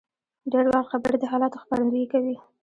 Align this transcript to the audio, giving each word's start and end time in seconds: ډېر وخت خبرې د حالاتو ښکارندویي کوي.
ډېر 0.51 0.65
وخت 0.73 0.89
خبرې 0.93 1.17
د 1.19 1.23
حالاتو 1.31 1.61
ښکارندویي 1.63 2.07
کوي. 2.13 2.35